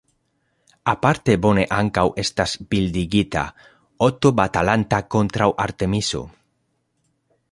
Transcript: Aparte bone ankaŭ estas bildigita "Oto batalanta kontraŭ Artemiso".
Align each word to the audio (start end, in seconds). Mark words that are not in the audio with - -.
Aparte 0.93 1.33
bone 1.45 1.65
ankaŭ 1.79 2.05
estas 2.23 2.55
bildigita 2.71 3.43
"Oto 4.07 4.33
batalanta 4.41 5.01
kontraŭ 5.17 5.51
Artemiso". 5.67 6.25